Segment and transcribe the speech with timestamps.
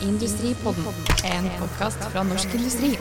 [0.00, 0.84] Industripodden,
[1.24, 2.94] en podkast fra Norsk Industri.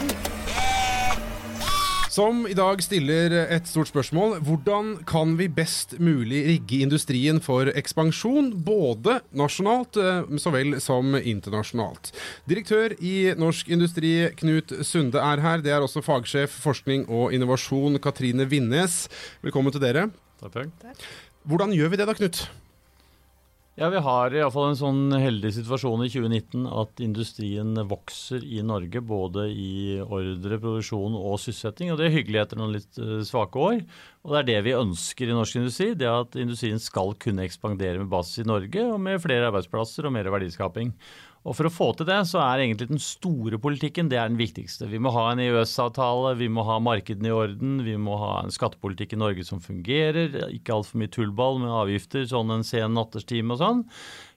[2.11, 4.41] Som i dag stiller et stort spørsmål.
[4.43, 11.15] Hvordan kan vi best mulig rigge industrien for ekspansjon, både nasjonalt eh, så vel som
[11.15, 12.11] internasjonalt?
[12.51, 14.13] Direktør i Norsk Industri,
[14.43, 15.63] Knut Sunde, er her.
[15.63, 19.05] Det er også fagsjef forskning og innovasjon, Katrine Vinnes.
[19.45, 20.09] Velkommen til dere.
[20.43, 21.11] Takk, takk.
[21.47, 22.49] Hvordan gjør vi det da, Knut?
[23.79, 28.99] Ja, Vi har iallfall en sånn heldig situasjon i 2019 at industrien vokser i Norge.
[28.99, 31.93] Både i ordre, produksjon og sysselsetting.
[31.93, 33.77] Og det er hyggelig etter noen litt eh, svake år.
[34.27, 35.93] Og det er det vi ønsker i norsk industri.
[35.95, 40.15] Det at industrien skal kunne ekspandere med basis i Norge og med flere arbeidsplasser og
[40.15, 40.91] mer verdiskaping.
[41.47, 44.39] Og For å få til det, så er egentlig den store politikken det er den
[44.39, 44.89] viktigste.
[44.91, 48.51] Vi må ha en EØS-avtale, vi må ha markedene i orden, vi må ha en
[48.51, 50.35] skattepolitikk i Norge som fungerer.
[50.51, 53.85] Ikke altfor mye tullball med avgifter sånn en sen natterstime og sånn.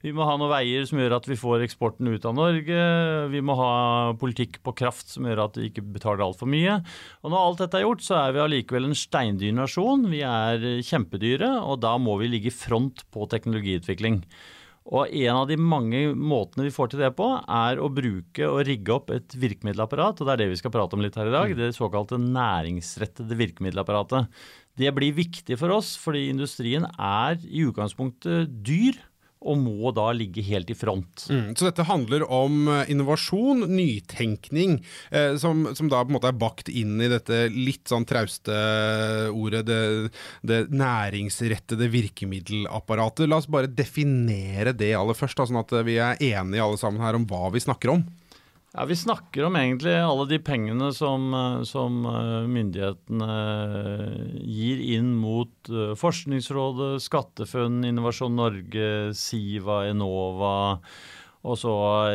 [0.03, 2.87] Vi må ha noen veier som gjør at vi får eksporten ut av Norge.
[3.31, 3.75] Vi må ha
[4.19, 6.81] politikk på kraft som gjør at vi ikke betaler altfor mye.
[7.23, 10.09] Og når alt dette er gjort, så er vi allikevel en steindyr nasjon.
[10.11, 14.25] Vi er kjempedyre, og da må vi ligge i front på teknologiutvikling.
[14.91, 18.65] Og En av de mange måtene vi får til det på, er å bruke og
[18.67, 20.19] rigge opp et virkemiddelapparat.
[20.19, 21.55] og Det er det vi skal prate om litt her i dag.
[21.55, 21.61] Mm.
[21.61, 24.27] Det såkalte næringsrettede virkemiddelapparatet.
[24.75, 28.99] Det blir viktig for oss fordi industrien er i utgangspunktet dyr
[29.43, 31.27] og må da ligge helt i front.
[31.31, 34.79] Mm, så dette handler om eh, innovasjon, nytenkning,
[35.11, 38.57] eh, som, som, da på en måte er bakt inn i dette litt sånn trauste
[39.33, 39.81] ordet, det,
[40.47, 43.29] det, næringsrettede virkemiddelapparatet.
[43.31, 47.03] La oss bare definere det aller først, da, sånn at vi er enige alle sammen
[47.03, 48.07] her om hva vi snakker om.
[48.73, 51.27] Ja, Vi snakker om egentlig alle de pengene som,
[51.69, 60.55] som eh, myndighetene eh, gir inn mot eh, Forskningsrådet, SkatteFUNN, Innovasjon Norge, Siva, Enova
[61.43, 61.75] og så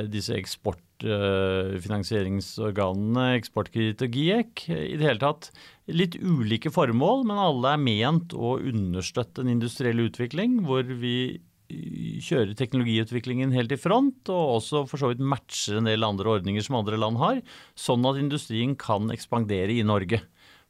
[0.10, 4.66] disse eksportfinansieringsorganene, Eksportkreditt og GIEK.
[4.72, 5.52] I det hele tatt
[5.92, 12.56] litt ulike formål, men alle er ment å understøtte en industriell utvikling hvor vi kjører
[12.58, 16.80] teknologiutviklingen helt i front, og også for så vidt matcher en del andre ordninger som
[16.80, 17.42] andre land har,
[17.76, 20.22] sånn at industrien kan ekspandere i Norge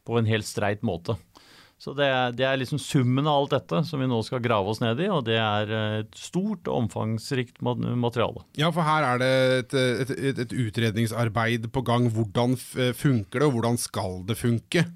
[0.07, 1.17] på en helt streit måte.
[1.77, 4.71] Så det er, det er, liksom summen av alt dette som vi nå skal grave
[4.71, 8.41] oss ned i, og det er et stort og omfangsrikt materiale.
[8.57, 9.29] Ja, for her er det
[9.59, 12.09] et, et, et, et utredningsarbeid på gang.
[12.15, 14.87] Hvordan funker det, og hvordan skal det funke?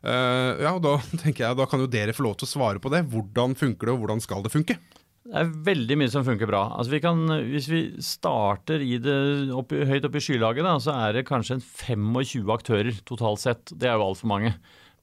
[0.00, 0.96] Uh, ja, og Da
[1.26, 3.04] tenker jeg, da kan jo dere få lov til å svare på det.
[3.12, 4.80] Hvordan funker det, og hvordan skal det funke?
[5.30, 6.64] Det er veldig mye som funker bra.
[6.74, 7.20] Altså vi kan,
[7.52, 9.14] hvis vi starter det
[9.54, 13.70] opp, høyt oppe i skylaget, da, så er det kanskje en 25 aktører totalt sett.
[13.70, 14.56] Det er jo altfor mange.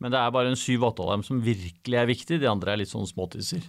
[0.03, 2.41] Men det er bare en 7-8 av dem som virkelig er viktige.
[2.43, 3.63] De andre er litt sånn småtisser.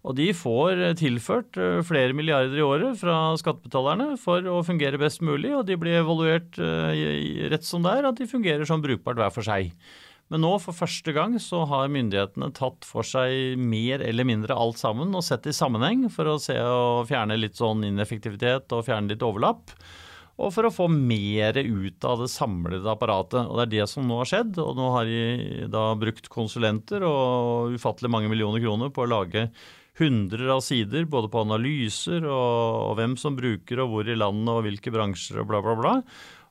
[0.00, 5.20] Og de får tilført eh, flere milliarder i året fra skattebetalerne for å fungere best
[5.20, 9.20] mulig, og de blir evaluert eh, rett som det er, at de fungerer som brukbart
[9.20, 9.74] hver for seg.
[10.30, 14.78] Men nå for første gang så har myndighetene tatt for seg mer eller mindre alt
[14.78, 19.10] sammen og sett i sammenheng for å se og fjerne litt sånn ineffektivitet og fjerne
[19.10, 19.74] litt overlapp.
[20.40, 23.42] Og for å få mer ut av det samlede apparatet.
[23.42, 24.54] Og det er det som nå har skjedd.
[24.62, 29.50] Og nå har de da brukt konsulenter og ufattelig mange millioner kroner på å lage
[30.00, 34.52] hundrer av sider, både på analyser og, og hvem som bruker og hvor i landet
[34.54, 35.94] og hvilke bransjer og bla, bla, bla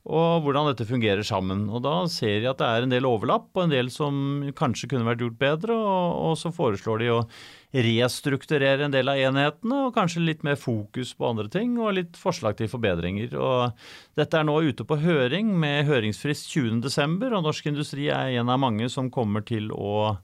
[0.07, 1.65] og hvordan dette fungerer sammen.
[1.69, 4.87] Og Da ser de at det er en del overlapp, og en del som kanskje
[4.89, 5.75] kunne vært gjort bedre.
[5.75, 7.19] Og, og, så foreslår de å
[7.75, 12.17] restrukturere en del av enhetene, og kanskje litt mer fokus på andre ting, og litt
[12.17, 13.35] forslag til forbedringer.
[13.37, 13.75] Og
[14.17, 18.63] Dette er nå ute på høring med høringsfrist 20.12., og Norsk Industri er en av
[18.63, 20.15] mange som kommer til å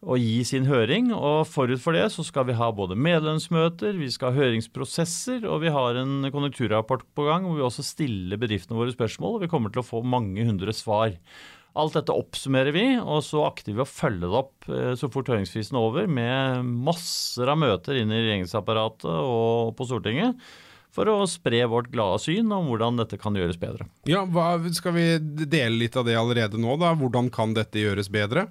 [0.00, 1.10] å gi sin høring.
[1.12, 5.62] og Forut for det så skal vi ha både medlemsmøter, vi skal ha høringsprosesser, og
[5.64, 9.36] vi har en konjunkturrapport på gang hvor vi også stiller bedriftene våre spørsmål.
[9.36, 11.12] og Vi kommer til å få mange hundre svar.
[11.78, 15.28] Alt dette oppsummerer vi, og så akter vi å følge det opp eh, så fort
[15.30, 20.40] høringsfristen er over, med masser av møter inn i regjeringsapparatet og på Stortinget
[20.90, 23.86] for å spre vårt glade syn om hvordan dette kan gjøres bedre.
[24.10, 25.04] Ja, hva, Skal vi
[25.46, 26.74] dele litt av det allerede nå?
[26.80, 26.90] da?
[26.98, 28.48] Hvordan kan dette gjøres bedre?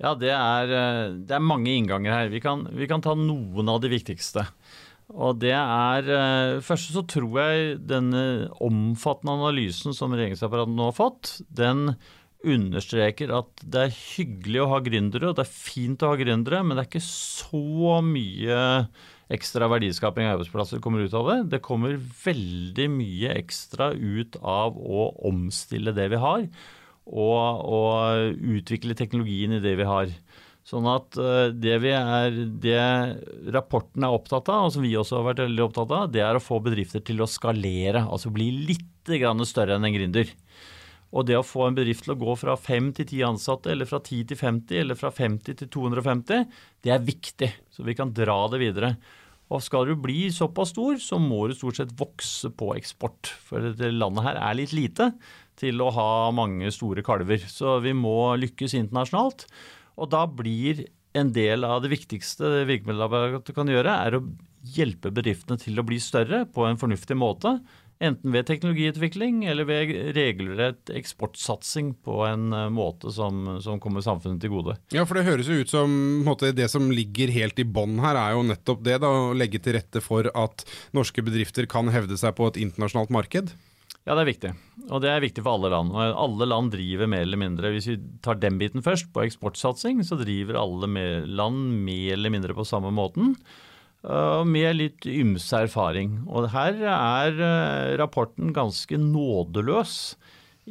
[0.00, 2.30] Ja, det er, eh, det er, mange innganger her.
[2.32, 4.46] Vi kan, vi kan, ta noen av de viktigste.
[5.10, 10.96] Og det er eh, Først så tror jeg denne omfattende analysen som regjeringsapparatet nå har
[10.96, 11.92] fått, den
[12.40, 16.62] understreker at det er hyggelig å ha gründere, og det er fint å ha gründere,
[16.64, 18.60] men det er ikke så mye
[19.30, 21.38] ekstra verdiskaping av arbeidsplasser kommer ut av det.
[21.52, 26.48] Det kommer veldig mye ekstra ut av å omstille det vi har
[27.10, 30.12] og, og, utvikle teknologien i det vi har.
[30.66, 32.80] Sånn at eh, det, vi er, det
[33.54, 36.38] rapporten er opptatt av, og som vi også har vært veldig opptatt av, det er
[36.38, 38.04] å få bedrifter til å skalere.
[38.06, 40.28] Altså bli litt større enn en gründer.
[41.10, 43.88] Og det å få en bedrift til å gå fra 5 til 10 ansatte, eller
[43.88, 46.44] fra 10 til 50, eller fra 50 til 250,
[46.86, 47.48] det er viktig.
[47.74, 48.92] Så vi kan dra det videre.
[49.50, 53.32] Og skal du bli såpass stor, så må du stort sett vokse på eksport.
[53.48, 55.10] For dette landet her er litt lite
[55.60, 57.44] til å ha mange store kalver.
[57.48, 59.46] Så vi må lykkes internasjonalt.
[60.00, 60.86] Og da blir
[61.18, 64.24] en del av det viktigste virkemiddelapparatet kan gjøre, er å
[64.76, 67.58] hjelpe bedriftene til å bli større på en fornuftig måte.
[68.00, 74.40] Enten ved teknologiutvikling eller ved regelrett eksportsatsing på en eh, måte som, som, kommer samfunnet
[74.40, 74.78] til gode.
[74.96, 75.92] Ja, for Det høres jo ut som
[76.24, 78.96] måte, det som ligger helt i bånn her, er jo nettopp det.
[79.04, 80.64] da, Å legge til rette for at
[80.96, 83.52] norske bedrifter kan hevde seg på et internasjonalt marked.
[84.08, 84.50] Ja, det er viktig.
[84.88, 85.92] Og det er viktig for alle land.
[85.92, 87.72] Og alle land driver mer eller mindre.
[87.74, 90.88] Hvis vi tar den biten først, på eksportsatsing, så driver alle
[91.28, 93.34] land mer eller mindre på samme måten.
[94.48, 96.22] Med litt ymse erfaring.
[96.24, 99.98] Og her er eh, rapporten ganske nådeløs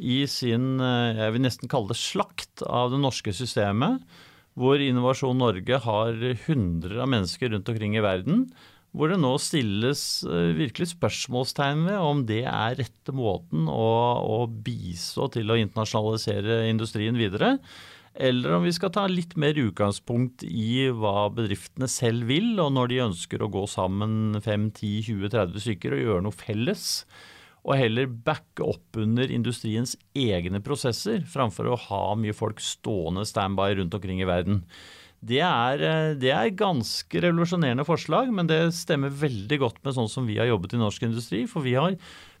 [0.00, 4.02] i sin, eh, jeg vil nesten kalle det slakt av det norske systemet.
[4.58, 6.18] Hvor Innovasjon Norge har
[6.48, 8.48] hundrer av mennesker rundt omkring i verden
[8.96, 13.86] hvor det nå stilles eh, virkelig spørsmålstegn ved om det er rette måten å,
[14.18, 17.56] å, bistå til å internasjonalisere industrien videre.
[18.20, 22.90] Eller om vi skal ta litt mer utgangspunkt i hva bedriftene selv vil, og når
[22.90, 26.88] de ønsker å gå sammen 5-10-20-30 stykker og gjøre noe felles.
[27.62, 33.76] Og heller backe opp under industriens egne prosesser, framfor å ha mye folk stående standby
[33.78, 34.64] rundt omkring i verden.
[35.20, 40.08] Det er, eh, det er ganske revolusjonerende forslag, men det stemmer veldig godt med sånn
[40.08, 41.44] som vi har jobbet i norsk industri.
[41.48, 41.98] For vi har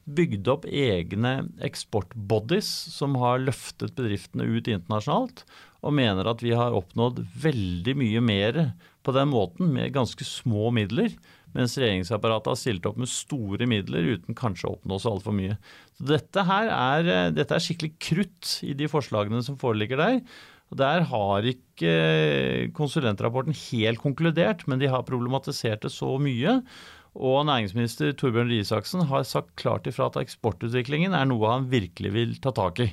[0.08, 5.44] bygd opp egne eksportbodies som har løftet bedriftene ut internasjonalt,
[5.84, 8.62] og mener at vi har oppnådd veldig mye mer
[9.04, 11.12] på den måten med ganske små midler.
[11.56, 15.56] Mens regjeringsapparatet har stilt opp med store midler uten kanskje å oppnå så altfor mye.
[15.98, 20.20] Så dette her er, eh, dette er skikkelig krutt i de forslagene som foreligger der.
[20.70, 26.60] Og Der har ikke konsulentrapporten helt konkludert, men de har problematisert det så mye.
[27.18, 32.12] Og næringsminister Torbjørn Røe Isaksen har sagt klart ifra at eksportutviklingen er noe han virkelig
[32.14, 32.92] vil ta tak i.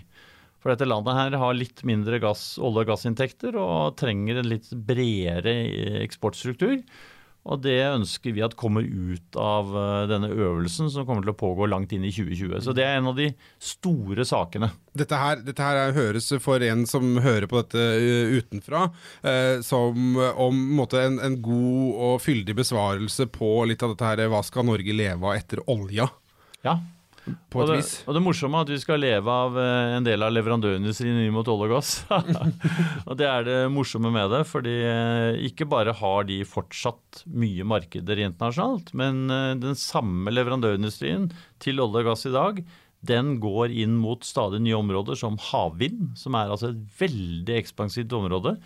[0.58, 4.72] For dette landet her har litt mindre gass, olje- og gassinntekter og trenger en litt
[4.74, 5.54] bredere
[6.02, 6.80] eksportstruktur.
[7.48, 11.40] Og det ønsker vi at kommer ut av eh, denne øvelsen som kommer til å
[11.40, 12.60] pågå langt inn i 2020.
[12.66, 13.30] Så det er en av de
[13.64, 14.70] store sakene.
[14.98, 18.90] Dette her, dette her høres for en som hører på dette eh, utenfra,
[19.24, 24.28] eh, som om måte, en, en, god og fyldig besvarelse på litt av dette her
[24.32, 26.10] Hva skal Norge leve av etter olja?
[26.66, 26.80] Ja,
[27.52, 27.92] på et og det, vis.
[28.08, 31.36] Og det morsomme er at vi skal leve av eh, en del av leverandørindustrien inn
[31.36, 31.92] mot olje og gass.
[33.08, 37.68] og det er det morsomme med det, fordi eh, ikke bare har de fortsatt mye
[37.68, 41.30] markeder internasjonalt, men eh, den samme leverandørindustrien
[41.64, 42.62] til olje og gass i dag,
[43.08, 48.16] den går inn mot stadig nye områder som havvind, som er altså et veldig ekspansivt
[48.18, 48.58] område.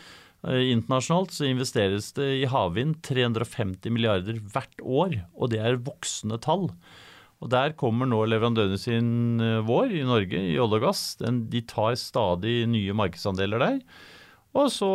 [0.41, 6.71] Internasjonalt så investeres det i havvind 350 milliarder hvert år, og det er voksende tall.
[7.41, 11.03] Og Der kommer nå leverandørene sin eh, vår i Norge, i olje og gass.
[11.21, 13.79] De tar stadig nye markedsandeler der.
[14.51, 14.87] Og så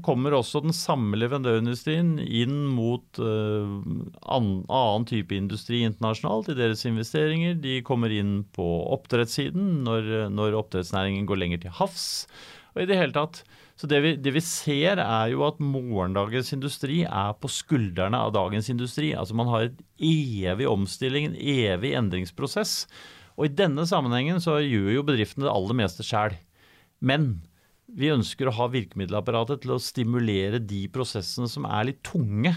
[0.00, 7.58] kommer også den samme leverandørindustrien inn mot annen, annen type industri internasjonalt i deres investeringer.
[7.60, 8.64] De kommer inn på
[8.96, 12.06] oppdrettssiden når, når oppdrettsnæringen går lenger til havs.
[12.72, 13.42] Og i det hele tatt
[13.80, 18.34] så det vi, det vi, ser, er jo at morgendagens industri er på skuldrene av
[18.36, 19.12] dagens industri.
[19.16, 22.84] Altså Man har et evig omstilling, en evig endringsprosess.
[23.38, 26.36] Og i denne sammenhengen så gjør jo bedriftene det aller meste sjæl.
[27.02, 27.40] Men
[27.92, 32.52] vi ønsker å ha virkemiddelapparatet til å stimulere de prosessene som er litt tunge,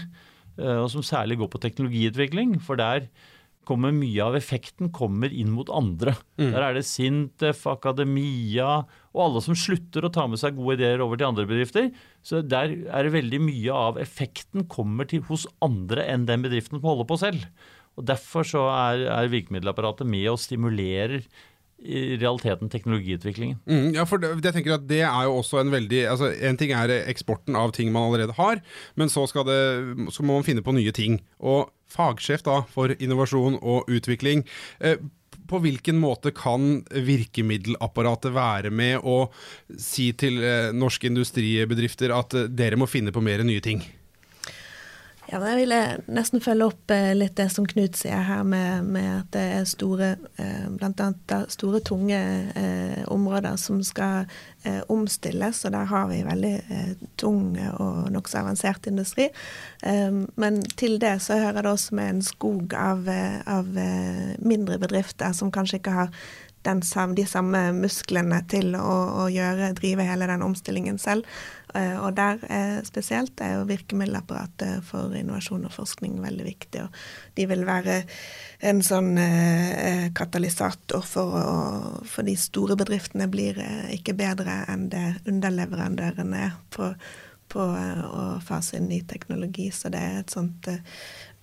[0.60, 2.58] eh, og som særlig går på teknologiutvikling.
[2.64, 3.08] For der
[3.66, 6.14] kommer mye av effekten kommer inn mot andre.
[6.38, 6.50] Mm.
[6.54, 8.84] Der er det Sintef, Akademia
[9.16, 11.90] og alle som slutter å ta med seg gode ideer over til andre bedrifter.
[12.26, 16.78] Så der er det veldig mye av effekten kommer til hos andre enn den bedriften
[16.78, 17.50] som holder på selv.
[17.96, 21.24] Og Derfor så er, er virkemiddelapparatet med og stimulerer
[21.76, 23.58] i realiteten teknologiutviklingen.
[23.68, 26.56] Mm, ja, for det, jeg tenker at det er jo også en veldig altså En
[26.56, 28.62] ting er eksporten av ting man allerede har,
[28.96, 31.20] men så skal, det, så må man finne på nye ting.
[31.38, 34.44] Og fagsjef da for innovasjon og utvikling.
[34.80, 34.98] Eh,
[35.46, 39.28] på hvilken måte kan virkemiddelapparatet være med å
[39.78, 43.84] si til eh, norske industribedrifter at eh, dere må finne på mer nye ting?
[45.26, 49.08] Ja, Jeg ville nesten følge opp eh, litt det som Knut sier her, med, med
[49.10, 50.68] at det er store, bl.a.
[50.78, 52.20] blant annet store, tunge
[52.54, 54.30] eh, områder som skal
[54.62, 55.64] eh, omstilles.
[55.66, 59.26] Og der har vi veldig eh, tung og nokså avansert industri.
[59.82, 63.10] Eh, men til det så hører det også med en skog av,
[63.50, 63.66] av
[64.38, 66.14] mindre bedrifter som kanskje ikke har
[66.66, 66.82] den,
[67.16, 71.26] de samme musklene til å, å gjøre, drive hele den omstillingen selv.
[71.76, 76.84] Eh, og der eh, spesielt er jo virkemiddelapparatet for innovasjon og forskning veldig viktig.
[76.86, 77.98] Og de vil være
[78.70, 81.56] en sånn eh, katalysator for, å,
[82.08, 83.60] for de store bedriftene blir
[83.94, 86.92] ikke bedre enn det underleverandørene er på,
[87.52, 89.68] på å fase inn ny teknologi.
[89.74, 90.70] Så det er et sånt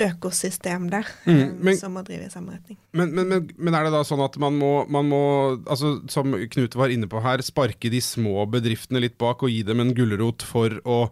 [0.07, 2.79] økosystem der mm, eh, men, som må drive i samme retning.
[2.95, 5.23] Men, men, men, er det da sånn at man må, man må,
[5.63, 9.63] altså, som Knut var inne på her, sparke de små bedriftene litt bak og gi
[9.67, 11.05] dem en gulrot for å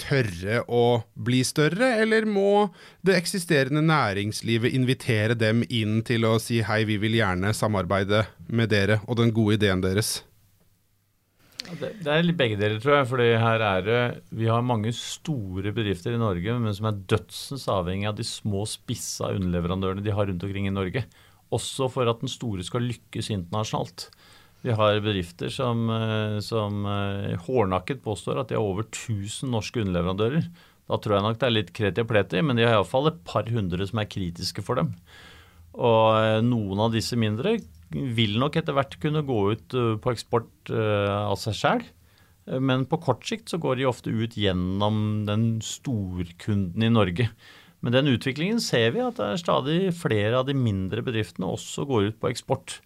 [0.00, 2.68] tørre å bli større, eller må
[3.06, 8.72] det eksisterende næringslivet invitere dem inn til å si hei, vi vil gjerne samarbeide med
[8.74, 10.18] dere og den gode ideen deres?
[11.64, 13.08] Det, er litt begge deler, tror jeg.
[13.08, 14.00] fordi her er det,
[14.36, 18.66] Vi har mange store bedrifter i Norge, men som er dødsens avhengig av de små,
[18.68, 21.04] spissa underleverandørene de har rundt omkring i Norge.
[21.54, 24.08] Også for at den store skal lykkes internasjonalt.
[24.64, 29.82] Vi har bedrifter som, eh, som eh, hårnakket påstår at de har over 1000 norske
[29.82, 30.48] underleverandører.
[30.88, 33.20] Da tror jeg nok det er litt kreti og pleti, men de har iallfall et
[33.28, 34.94] par hundre som er kritiske for dem.
[35.74, 37.58] Og eh, noen av disse mindre
[37.92, 41.84] vil nok etter hvert kunne gå ut uh, på eksport uh, av seg sjøl.
[42.48, 47.28] Uh, men på kort sikt så går de ofte ut gjennom den storkunden i Norge.
[47.84, 51.84] Men den utviklingen ser vi at det er stadig flere av de mindre bedriftene også
[51.88, 52.78] går ut på eksport.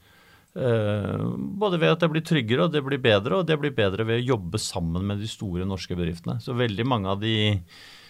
[0.58, 4.18] Både ved at det blir tryggere og det blir bedre, og det blir bedre ved
[4.18, 6.40] å jobbe sammen med de store norske bedriftene.
[6.42, 7.36] Så veldig mange av de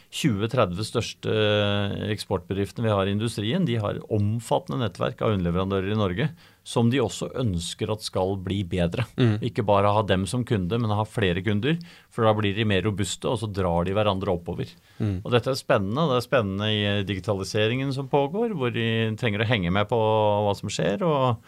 [0.08, 1.32] 20-30 største
[2.14, 6.30] eksportbedriftene vi har i industrien, de har omfattende nettverk av underleverandører i Norge
[6.68, 9.06] som de også ønsker at skal bli bedre.
[9.16, 9.38] Mm.
[9.48, 11.78] Ikke bare ha dem som kunde, men ha flere kunder.
[12.12, 14.68] For da blir de mer robuste, og så drar de hverandre oppover.
[14.98, 15.22] Mm.
[15.22, 16.04] Og dette er spennende.
[16.10, 18.88] Det er spennende i digitaliseringen som pågår, hvor de
[19.20, 21.06] trenger å henge med på hva som skjer.
[21.08, 21.40] og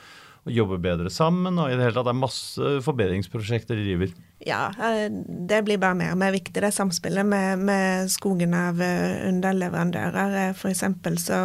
[0.47, 1.59] og jobber bedre sammen.
[1.59, 4.15] og i Det hele tatt er masse forbedringsprosjekter de driver.
[4.47, 8.81] Ja, eh, det blir bare mer og mer viktig, det samspillet med, med skogen av
[8.81, 10.37] eh, underleverandører.
[10.47, 10.85] Eh, F.eks.
[11.21, 11.41] så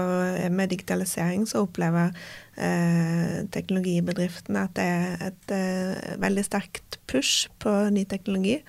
[0.49, 2.15] med digitalisering så opplever
[2.55, 8.61] eh, teknologibedriftene at det er et eh, veldig sterkt push på ny teknologi.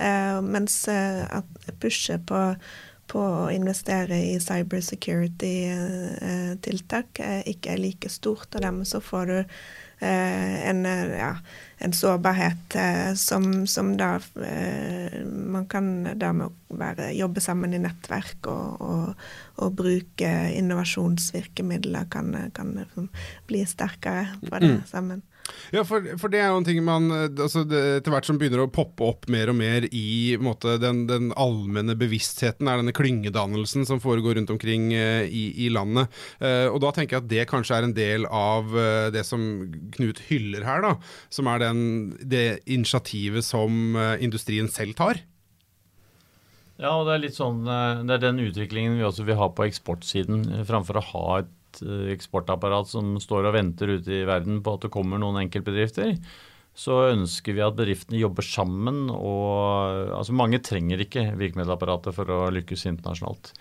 [0.00, 2.40] Eh, mens at pushet på
[3.10, 7.08] på å investere i cybersecurity-tiltak
[7.50, 9.38] ikke er like stort, og dermed så får du
[10.04, 11.36] Eh, en, eh, ja,
[11.78, 14.18] en, sårbarhet eh, som, som, da
[15.24, 15.86] Man kan
[16.18, 19.22] dermed være, jobbe sammen i nettverk og, og,
[19.62, 23.08] og bruke innovasjonsvirkemidler kan, kan liksom
[23.46, 24.82] bli sterkere på det mm.
[24.90, 25.22] sammen.
[25.74, 28.70] Ja, for, for, det er jo en ting man altså Etter hvert som begynner å
[28.72, 34.00] poppe opp mer og mer i måte, den, den allmenne bevisstheten, er denne klyngedannelsen som
[34.02, 36.12] foregår rundt omkring uh, i, i, landet.
[36.40, 39.44] Uh, og da tenker jeg at det kanskje er en del av uh, det som
[39.94, 40.94] Knut hyller her, da.
[41.32, 41.82] Som er den,
[42.20, 45.20] det initiativet som industrien selv tar.
[46.80, 49.66] Ja, og det er litt sånn Det er den utviklingen vi også vil ha på
[49.68, 54.76] eksportsiden, framfor å ha et Eh, eksportapparat som står og venter ute i verden på
[54.76, 56.14] at det kommer noen enkeltbedrifter,
[56.74, 59.08] så ønsker vi at bedriftene jobber sammen.
[59.14, 63.52] og altså Mange trenger ikke virkemiddelapparatet for å lykkes internasjonalt.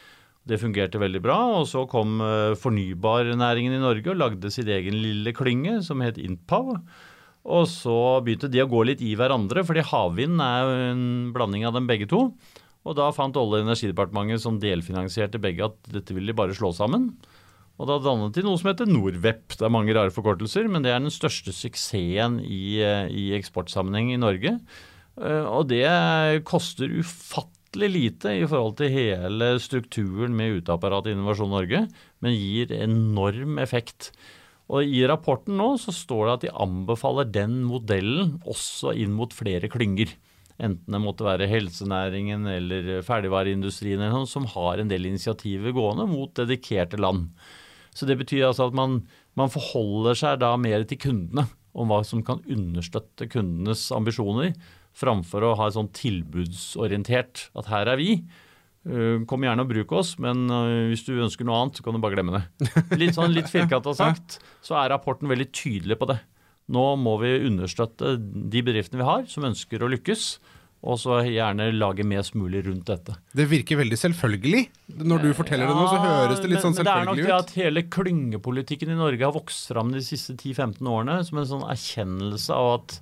[0.43, 1.38] Det fungerte veldig bra.
[1.59, 6.19] Og så kom eh, fornybarnæringen i Norge og lagde sitt egen lille klynge som het
[6.19, 6.75] Intpow.
[7.43, 11.65] Og så begynte de å gå litt i hverandre, fordi havvind er jo en blanding
[11.67, 12.29] av dem begge to.
[12.83, 16.73] Og da fant Olje- og energidepartementet, som delfinansierte begge, at dette ville de bare slå
[16.75, 17.12] sammen.
[17.79, 19.55] Og da dannet de noe som heter Norwep.
[19.55, 24.13] Det er mange rare forkortelser, men det er den største suksessen i, eh, i eksportsammenheng
[24.13, 24.59] i Norge.
[25.19, 25.88] Eh, og det
[26.47, 31.85] koster ufattelig lite i forhold til hele strukturen med uteapparatet i Innovasjon Norge,
[32.21, 34.11] men gir enorm effekt.
[34.71, 39.33] Og I rapporten nå så står det at de anbefaler den modellen også inn mot
[39.35, 40.13] flere klynger.
[40.61, 46.05] Enten det måtte være helsenæringen eller ferdigvareindustrien eller noe, som har en del initiativer gående
[46.09, 47.31] mot dedikerte land.
[47.93, 49.03] Så Det betyr altså at man,
[49.35, 54.53] man forholder seg da mer til kundene om hva som kan understøtte kundenes ambisjoner,
[54.97, 58.17] framfor å ha et sånn tilbudsorientert at her er vi.
[58.83, 61.95] Uh, kom gjerne og bruk oss, men uh, hvis du ønsker noe annet, så kan
[61.95, 62.71] du bare glemme det.
[63.01, 66.19] Litt sånn litt firkanta sagt, så er rapporten veldig tydelig på det.
[66.73, 70.27] Nå må vi understøtte de bedriftene vi har som ønsker å lykkes,
[70.83, 73.15] og så gjerne lage mest mulig rundt dette.
[73.31, 74.63] Det virker veldig selvfølgelig.
[75.00, 77.21] Når du forteller det nå, så høres det litt men, sånn men det er nok
[77.21, 81.47] det at hele klyngepolitikken i Norge har vokst fram de siste 10-15 årene som en
[81.53, 82.97] sånn erkjennelse av at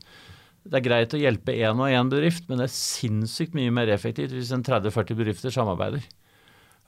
[0.68, 3.90] det er greit å hjelpe én og én bedrift, men det er sinnssykt mye mer
[3.94, 6.04] effektivt hvis en 30-40 bedrifter samarbeider.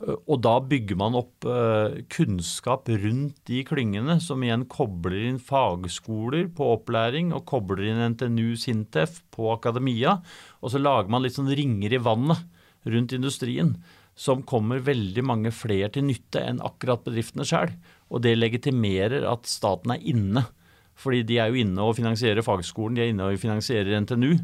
[0.04, 6.50] Og da bygger man opp eh, kunnskap rundt de klyngene, som igjen kobler inn fagskoler
[6.56, 10.18] på opplæring, og kobler inn NTNU Sintef på akademia.
[10.62, 12.44] Og så lager man litt sånn ringer i vannet
[12.90, 13.78] rundt industrien,
[14.14, 17.72] som kommer veldig mange flere til nytte enn akkurat bedriftene sjøl.
[18.12, 20.46] Og det legitimerer at staten er inne.
[21.00, 24.38] Fordi de er jo inne og finansierer fagskolen, de er inne og finansierer NTNU.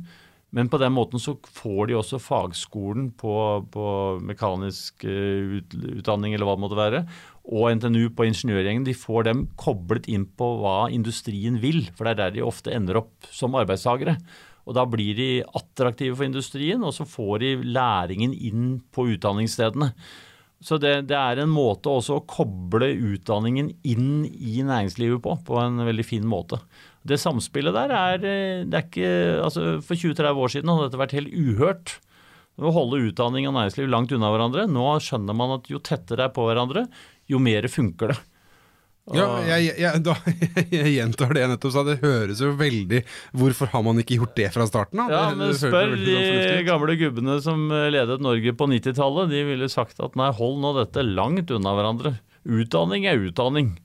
[0.55, 3.33] Men på den måten så får de også fagskolen på,
[3.69, 3.85] på
[4.25, 5.59] mekanisk eh,
[5.99, 7.01] utdanning eller hva det måtte være,
[7.49, 8.87] og NTNU på ingeniørgjengen.
[8.87, 12.73] De får dem koblet inn på hva industrien vil, for det er der de ofte
[12.73, 14.17] ender opp som arbeidstagere.
[14.69, 19.93] Og Da blir de attraktive for industrien, og så får de læringen inn på utdanningsstedene.
[20.59, 25.59] Så det, det, er en måte også å koble utdanningen inn i næringslivet på, på
[25.61, 26.59] en veldig fin måte.
[27.07, 29.11] Det samspillet der er, eh, det er ikke
[29.45, 31.95] altså For 20-30 år siden hadde dette vært helt uhørt.
[32.59, 34.67] Å holde utdanning og næringsliv langt unna hverandre.
[34.67, 36.89] Nå skjønner man at jo tettere det er på hverandre,
[37.31, 38.19] jo mer funker det.
[39.15, 40.15] Ja, jeg, jeg, da,
[40.79, 41.83] jeg gjentar det jeg nettopp sa.
[41.87, 43.01] Det høres jo veldig
[43.39, 45.13] Hvorfor har man ikke gjort det fra starten av?
[45.13, 46.67] Ja, men spør de sånn ut.
[46.67, 49.33] gamle gubbene som ledet Norge på 90-tallet.
[49.33, 52.15] De ville sagt at nei, hold nå dette langt unna hverandre.
[52.49, 53.75] Utdanning er utdanning.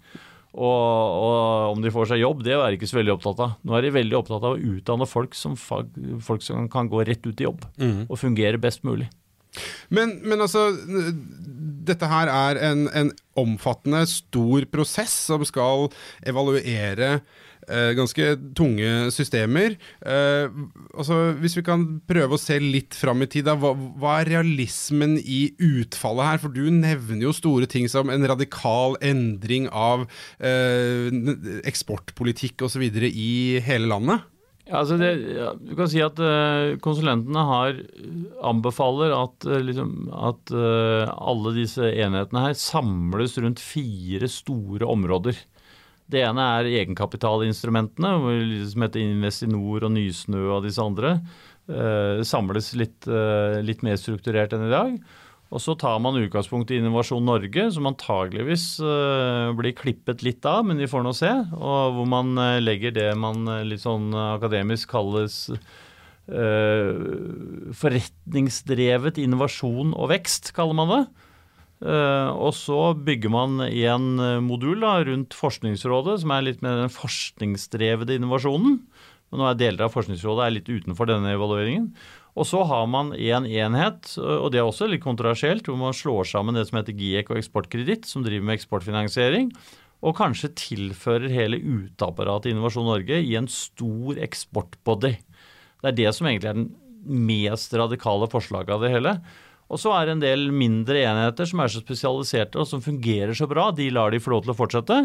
[0.55, 3.57] Og, og om de får seg jobb, det er de ikke så veldig opptatt av.
[3.67, 5.91] Nå er de veldig opptatt av å utdanne folk som, fag,
[6.23, 8.05] folk som kan gå rett ut i jobb mm.
[8.07, 9.09] og fungere best mulig.
[9.95, 10.69] Men, men altså,
[11.89, 15.89] dette her er en, en omfattende, stor prosess som skal
[16.27, 17.19] evaluere
[17.69, 19.77] eh, ganske tunge systemer.
[20.05, 20.59] Eh,
[20.95, 24.33] altså, hvis vi kan prøve å se litt fram i tid, da, hva, hva er
[24.37, 26.43] realismen i utfallet her?
[26.45, 30.07] For du nevner jo store ting som en radikal endring av
[30.41, 31.11] eh,
[31.65, 32.87] eksportpolitikk osv.
[33.11, 34.31] i hele landet.
[34.65, 35.09] Altså det,
[35.61, 37.81] du kan si at eh, konsulentene har
[38.49, 45.37] anbefaler at, eh, liksom, at eh, alle disse enhetene her samles rundt fire store områder.
[46.09, 48.15] Det ene er egenkapitalinstrumentene,
[48.73, 51.19] som heter Investinor og Nysnø og disse andre.
[51.69, 54.97] eh, samles litt, eh, litt mer strukturert enn i dag.
[55.53, 60.65] Og så tar man utgangspunkt i Innovasjon Norge, som antageligvis uh, blir klippet litt av,
[60.67, 61.33] men vi får nå se.
[61.55, 65.49] Og hvor man uh, legger det man uh, litt sånn akademisk kalles
[66.25, 71.05] forretningsdrevet innovasjon og vekst, kaller man det.
[71.85, 78.17] og så bygger man en modul da, rundt Forskningsrådet, som er litt mer den forskningsdrevede
[78.17, 78.89] innovasjonen.
[79.31, 81.89] Men nå er deler av Forskningsrådet er litt utenfor denne evalueringen.
[82.35, 86.27] Og så har man en enhet, og det er også litt kontroversielt, hvor man slår
[86.33, 89.53] sammen det som heter GIEK og Eksportkreditt, som driver med eksportfinansiering,
[90.05, 95.15] og kanskje tilfører hele uteapparatet Innovasjon Norge i en stor eksportbody.
[95.81, 96.73] Det er det som egentlig er den
[97.05, 99.15] mest radikale forslaget av det hele.
[99.73, 103.33] Og så er det en del mindre enheter som er så spesialiserte og som fungerer
[103.37, 103.71] så bra.
[103.73, 105.01] De lar de få lov til å fortsette.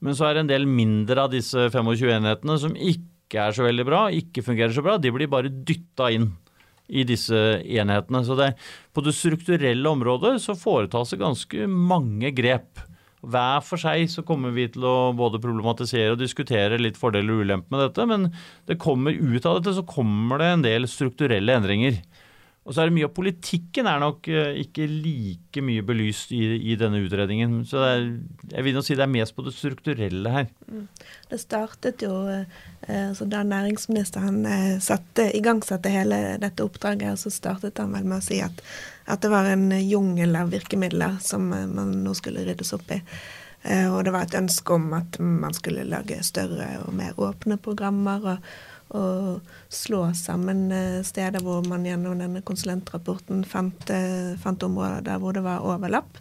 [0.00, 3.54] Men så er det en del mindre av disse 25 enhetene som ikke ikke er
[3.54, 6.32] så veldig bra, ikke fungerer så bra, de blir bare dytta inn
[6.90, 8.24] i disse enhetene.
[8.26, 8.52] Så det,
[8.90, 12.82] på det strukturelle området så foretas det ganske mange grep.
[13.20, 17.44] Hver for seg så kommer vi til å både problematisere og diskutere litt fordeler og
[17.44, 18.26] ulemper med dette, men
[18.66, 22.00] det kommer ut av dette så kommer det en del strukturelle endringer.
[22.68, 26.42] Og så er det mye av politikken er nok eh, ikke like mye belyst i,
[26.70, 27.62] i denne utredningen.
[27.66, 28.02] Så er,
[28.52, 30.50] jeg vil nå si det er mest på det strukturelle her.
[30.68, 30.84] Mm.
[31.30, 32.44] Det startet jo eh,
[32.90, 38.26] altså Da næringsministeren eh, satte, igangsatte hele dette oppdraget, så startet han vel med å
[38.28, 38.60] si at,
[39.08, 43.00] at det var en jungel av virkemidler som man nå skulle ryddes opp i.
[43.92, 48.24] Og det var et ønske om at man skulle lage større og mer åpne programmer.
[48.24, 55.06] og og slå sammen eh, steder hvor man gjennom denne konsulentrapporten fant, eh, fant områder
[55.06, 56.18] der hvor det var overlapp.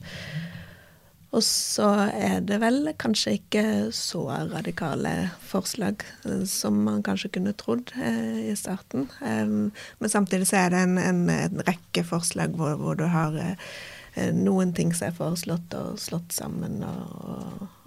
[1.30, 7.54] Og så er det vel kanskje ikke så radikale forslag eh, som man kanskje kunne
[7.58, 9.10] trodd eh, i starten.
[9.22, 13.38] Um, men samtidig så er det en, en, en rekke forslag hvor, hvor du har
[13.38, 16.82] eh, noen ting som er foreslått og slått sammen.
[16.84, 17.79] og, og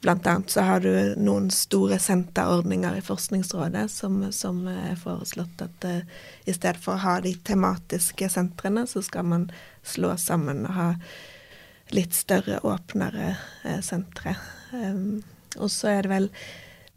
[0.00, 5.84] Blant annet så har du noen store senterordninger i Forskningsrådet som, som er foreslått at
[5.84, 5.98] uh,
[6.48, 9.50] i stedet for å ha de tematiske sentrene, så skal man
[9.84, 10.88] slå sammen og ha
[11.92, 13.34] litt større, åpnere
[13.66, 14.38] uh, sentre.
[14.72, 15.20] Um,
[15.58, 16.30] og så er det vel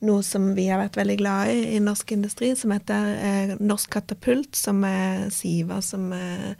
[0.07, 3.91] noe som vi har vært veldig glad i i norsk industri, som heter uh, Norsk
[3.97, 6.55] Katapult, som er Siva som er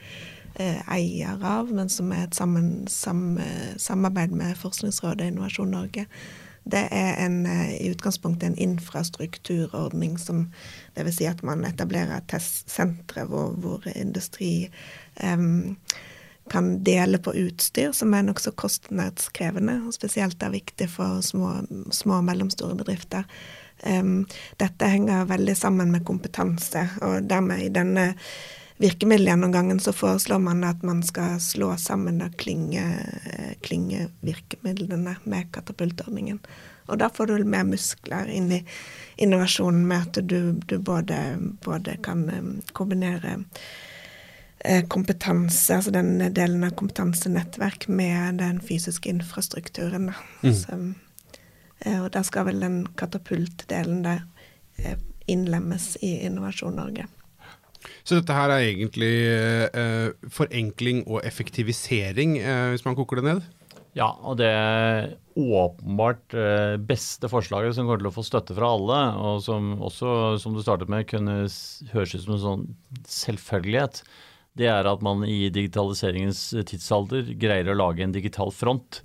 [0.56, 3.40] eier av, men som er et sammen, sam,
[3.82, 6.08] samarbeid med Forskningsrådet og Innovasjon Norge.
[6.64, 10.52] Det er en, eh, i utgangspunktet en infrastrukturordning som
[10.96, 11.16] Dvs.
[11.16, 14.70] Si at man etablerer testsentre hvor, hvor industri
[15.24, 15.76] um,
[16.50, 21.52] kan dele på utstyr, som er nokså kostnadskrevende, og spesielt er viktig for små,
[21.92, 23.28] små og mellomstore bedrifter.
[23.84, 24.26] Um,
[24.60, 28.14] dette henger veldig sammen med kompetanse, og dermed i denne
[28.84, 36.40] virkemiddelgjennomgangen så foreslår man at man skal slå sammen klingevirkemidlene klinge med katapultordningen.
[36.92, 38.66] Og da får du mer muskler inn i
[39.24, 42.28] innovasjonen med at du, du både, både, kan
[42.76, 43.38] kombinere
[44.60, 50.12] eh, kompetanse, altså den delen av kompetansenettverk, med den fysiske infrastrukturen.
[50.44, 50.54] Mm.
[50.60, 50.94] Så,
[51.86, 54.20] eh, og da skal vel den katapultdelen der
[54.84, 55.00] eh,
[55.32, 57.08] innlemmes i Innovasjon Norge.
[58.04, 59.12] Så dette her er egentlig
[59.72, 63.46] eh, forenkling og effektivisering, eh, hvis man koker det ned?
[63.94, 64.50] Ja, og det
[65.38, 70.38] åpenbart eh, beste forslaget som kommer til å få støtte fra alle, og som også,
[70.42, 71.44] som du startet med, kunne
[71.94, 72.66] høres ut som en sånn
[73.10, 74.02] selvfølgelighet,
[74.58, 79.02] det er at man i digitaliseringens tidsalder greier å lage en digital front.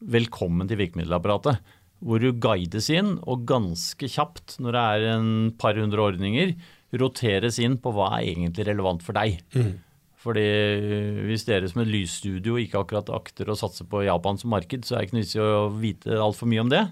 [0.00, 1.60] Velkommen til virkemiddelapparatet.
[2.04, 6.52] Hvor du guides inn, og ganske kjapt, når det er en par hundre ordninger,
[6.98, 9.38] roteres inn på hva er egentlig relevant for deg.
[9.54, 9.78] Mm.
[10.20, 10.44] Fordi
[11.24, 15.06] Hvis dere som et lysstudio ikke akkurat akter å satse på Japans marked, så er
[15.06, 16.82] det ikke noe vits i å vite altfor mye om det.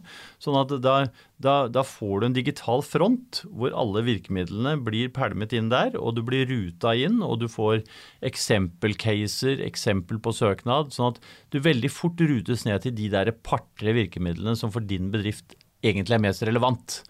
[0.41, 0.95] Sånn at da,
[1.37, 6.17] da, da, får du en digital front hvor alle virkemidlene blir pælmet inn der, og
[6.17, 7.83] du blir ruta inn, og du får
[8.25, 10.95] eksempelcaser, eksempel på søknad.
[10.97, 11.21] Sånn at
[11.53, 16.17] du veldig fort rutes ned til de der par-tre virkemidlene som for din bedrift egentlig
[16.17, 17.03] er mest relevant.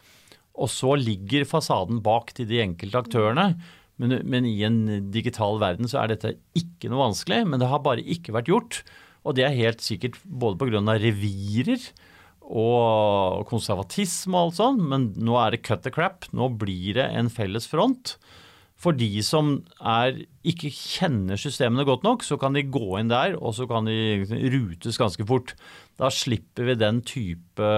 [0.59, 3.53] Og så ligger fasaden bak til de enkelte aktørene.
[3.99, 7.83] Men, men, i en digital verden så er dette ikke noe vanskelig, men det har
[7.83, 8.83] bare ikke vært gjort.
[9.27, 10.83] Og det er helt sikkert både pga.
[11.03, 11.83] revirer
[12.49, 16.29] og konservatisme og alt sånt, men nå er det cut the crap.
[16.33, 18.17] Nå blir det en felles front.
[18.79, 23.35] For de som er, ikke kjenner systemene godt nok, så kan de gå inn der,
[23.35, 24.23] og så kan de
[24.55, 25.57] rutes ganske fort.
[25.99, 27.73] Da slipper vi den type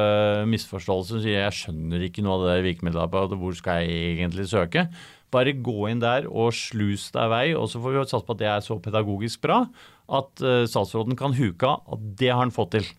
[0.53, 4.85] misforståelse som sier jeg skjønner ikke noe av det virkemiddelapparatet, hvor skal jeg egentlig søke?
[5.33, 8.45] Bare gå inn der og slus deg vei, og så får vi satse på at
[8.45, 9.63] det er så pedagogisk bra
[10.11, 12.95] at uh, statsråden kan huke av at det har han fått til.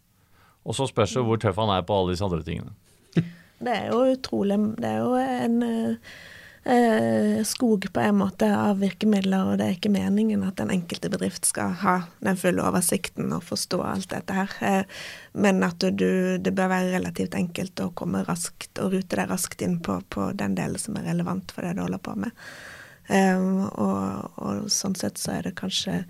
[0.66, 2.74] Og så spørs det hvor tøff han er på alle disse andre tingene.
[3.62, 6.14] Det er jo utrolig Det er jo en uh
[6.64, 11.10] eh, skog på en måte av virkemidler, og det er ikke meningen at den enkelte
[11.14, 14.56] bedrift skal ha den fulle oversikten og forstå alt dette her.
[14.68, 15.00] Eh,
[15.34, 19.64] men at du, det bør være relativt enkelt å komme raskt og rute deg raskt
[19.66, 22.44] inn på, på den delen som er relevant for det du holder på med.
[23.10, 26.04] Eh, og, og, sånn sett så er det kanskje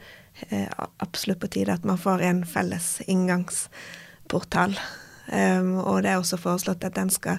[1.04, 4.74] absolutt på tide at man får en felles inngangsportal.
[5.30, 7.38] Og det er også foreslått at den skal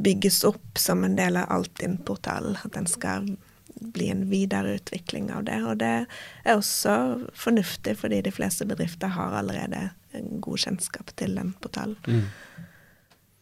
[0.00, 2.58] bygges opp som en del av Altinn-portalen.
[2.64, 3.28] At den skal
[3.80, 5.60] bli en videreutvikling av det.
[5.64, 5.92] Og det
[6.44, 6.94] er også
[7.36, 9.88] fornuftig, fordi de fleste bedrifter har allerede
[10.42, 11.96] god kjennskap til den portalen.
[12.06, 12.66] Mm.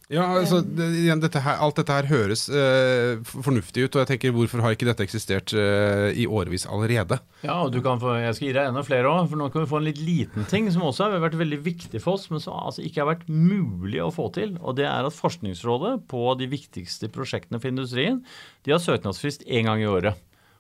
[0.08, 4.08] Ja, altså, det, igjen, dette her, Alt dette her høres uh, fornuftig ut, og jeg
[4.14, 7.18] tenker hvorfor har ikke dette eksistert uh, i årevis allerede?
[7.42, 9.66] Ja, og du kan få, jeg skal gi deg enda flere òg, for nå kan
[9.66, 12.40] vi få en litt liten ting som også har vært veldig viktig for oss, men
[12.40, 14.54] som altså ikke har vært mulig å få til.
[14.62, 18.22] Og det er at Forskningsrådet på de viktigste prosjektene for industrien,
[18.64, 20.16] de har søknadsfrist én gang i året.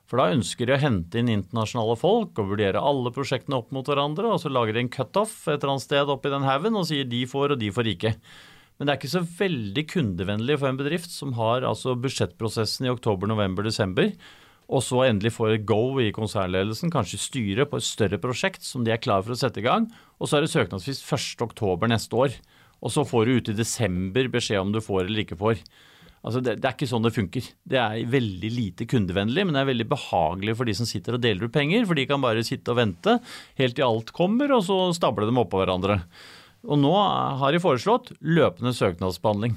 [0.08, 3.88] For da ønsker de å hente inn internasjonale folk og vurdere alle prosjektene opp mot
[3.88, 6.88] hverandre, og så lager de en cutoff et eller annet sted oppi den haugen og
[6.88, 8.14] sier de får, og de får ikke.
[8.78, 12.92] Men det er ikke så veldig kundevennlig for en bedrift som har altså budsjettprosessen i
[12.92, 14.12] oktober, november, desember,
[14.68, 18.84] og så endelig får et go i konsernledelsen, kanskje styret, på et større prosjekt som
[18.84, 19.88] de er klare for å sette i gang.
[20.20, 22.36] Og så er det søknadsfrist 1.10 neste år.
[22.84, 25.62] Og så får du ute i desember beskjed om du får eller ikke får.
[26.18, 27.48] Altså det, det er ikke sånn det funker.
[27.72, 31.22] Det er veldig lite kundevennlig, men det er veldig behagelig for de som sitter og
[31.24, 33.16] deler ut penger, for de kan bare sitte og vente
[33.60, 36.02] helt til alt kommer, og så stable dem oppå hverandre.
[36.66, 36.92] Og nå
[37.38, 39.56] har de foreslått løpende søknadsbehandling.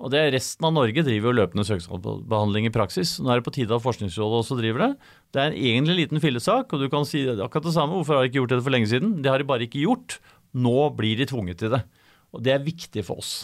[0.00, 3.18] Og det er Resten av Norge driver jo løpende søknadsbehandling i praksis.
[3.20, 4.90] Nå er det på tide at Forskningsrådet også driver det.
[5.34, 7.98] Det er egentlig en liten fillesak, og du kan si akkurat det samme.
[7.98, 9.18] Hvorfor har de ikke gjort det for lenge siden?
[9.20, 10.16] Det har de bare ikke gjort.
[10.56, 11.82] Nå blir de tvunget til det.
[12.32, 13.34] Og det er viktig for oss.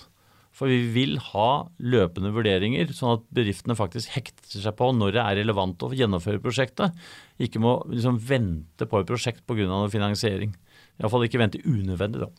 [0.56, 5.24] For vi vil ha løpende vurderinger, sånn at bedriftene faktisk hekter seg på når det
[5.26, 6.96] er relevant å gjennomføre prosjektet.
[7.37, 9.82] Ikke må liksom vente på et prosjekt pga.
[9.92, 10.56] finansiering.
[11.00, 12.30] Iallfall ikke vente unødvendig, da.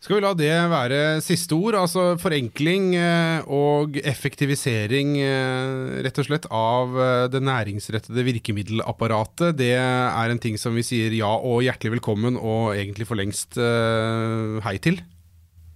[0.00, 1.76] Skal vi la det være siste ord?
[1.76, 9.58] Altså forenkling eh, og effektivisering eh, rett og slett av eh, det næringsrettede virkemiddelapparatet.
[9.58, 13.60] Det er en ting som vi sier ja og hjertelig velkommen og egentlig for lengst
[13.60, 15.02] hei til.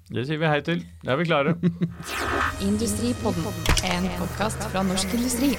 [0.08, 0.80] Det sier vi hei til.
[1.04, 1.54] Det er vi klare.
[2.70, 3.44] Industripodden,
[3.92, 5.52] en podkast fra Norsk Industri.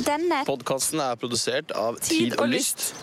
[0.00, 2.94] Denne Podkasten er produsert av Tid og Lyst.